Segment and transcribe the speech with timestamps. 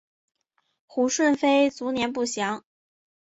[0.87, 2.65] 胡顺妃卒年不详。